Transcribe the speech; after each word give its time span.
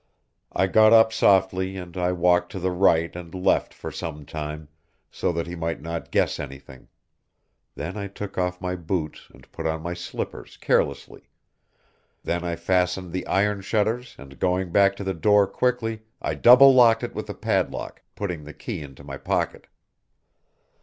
I 0.51 0.65
got 0.65 0.93
up 0.93 1.13
softly, 1.13 1.77
and 1.77 1.95
I 1.95 2.11
walked 2.11 2.51
to 2.53 2.59
the 2.59 2.71
right 2.71 3.15
and 3.15 3.35
left 3.35 3.71
for 3.71 3.91
some 3.91 4.25
time, 4.25 4.67
so 5.11 5.31
that 5.31 5.45
he 5.45 5.55
might 5.55 5.79
not 5.79 6.09
guess 6.09 6.39
anything; 6.39 6.87
then 7.75 7.95
I 7.95 8.07
took 8.07 8.35
off 8.35 8.59
my 8.59 8.75
boots 8.75 9.27
and 9.31 9.45
put 9.51 9.67
on 9.67 9.83
my 9.83 9.93
slippers 9.93 10.57
carelessly; 10.57 11.29
then 12.23 12.43
I 12.43 12.55
fastened 12.55 13.11
the 13.11 13.27
iron 13.27 13.61
shutters 13.61 14.15
and 14.17 14.39
going 14.39 14.71
back 14.71 14.95
to 14.95 15.03
the 15.03 15.13
door 15.13 15.45
quickly 15.45 16.01
I 16.19 16.33
double 16.33 16.73
locked 16.73 17.03
it 17.03 17.13
with 17.13 17.29
a 17.29 17.35
padlock, 17.35 18.01
putting 18.15 18.43
the 18.43 18.55
key 18.55 18.81
into 18.81 19.03
my 19.03 19.17
pocket. 19.17 19.67